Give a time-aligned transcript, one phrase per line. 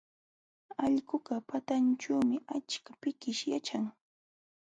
[0.85, 3.85] Allqupa patanćhuumi achka pikish yaćhan.